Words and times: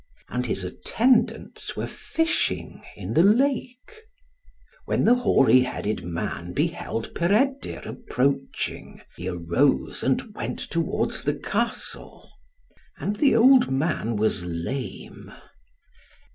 And 0.29 0.47
his 0.47 0.63
attendants 0.63 1.77
were 1.77 1.85
fishing 1.85 2.81
in 2.95 3.13
the 3.13 3.21
lake. 3.21 4.01
When 4.85 5.03
the 5.03 5.13
hoary 5.13 5.59
headed 5.59 6.03
man 6.03 6.53
beheld 6.53 7.13
Peredur 7.13 7.83
approaching, 7.87 9.01
he 9.15 9.27
arose, 9.27 10.01
and 10.01 10.33
went 10.33 10.57
towards 10.57 11.23
the 11.23 11.35
castle. 11.35 12.27
And 12.97 13.17
the 13.17 13.35
old 13.35 13.69
man 13.69 14.15
was 14.15 14.43
lame. 14.43 15.31